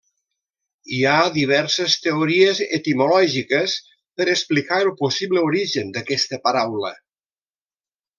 Hi 0.95 0.99
ha 1.09 1.17
diverses 1.35 1.97
teories 2.05 2.61
etimològiques 2.79 3.75
per 4.21 4.27
explicar 4.35 4.79
el 4.87 4.93
possible 5.03 5.45
origen 5.51 5.93
d'aquesta 5.99 6.41
paraula. 6.49 6.91